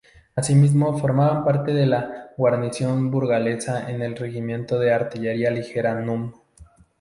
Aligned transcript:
Asimismo 0.35 0.97
formaban 0.97 1.43
parte 1.45 1.73
de 1.73 1.85
la 1.85 2.31
guarnición 2.35 3.11
burgalesa 3.11 3.87
el 3.91 4.15
regimiento 4.15 4.79
de 4.79 4.91
artillería 4.91 5.51
ligera 5.51 5.93
núm. 5.93 6.33